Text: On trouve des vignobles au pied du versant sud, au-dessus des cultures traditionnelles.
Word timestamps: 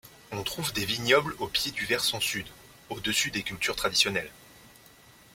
On 0.31 0.41
trouve 0.41 0.73
des 0.73 0.83
vignobles 0.83 1.35
au 1.37 1.47
pied 1.47 1.71
du 1.71 1.85
versant 1.85 2.19
sud, 2.19 2.47
au-dessus 2.89 3.29
des 3.29 3.43
cultures 3.43 3.75
traditionnelles. 3.75 4.31